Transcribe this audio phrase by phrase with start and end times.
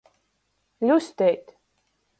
[0.87, 1.57] Ļusteit.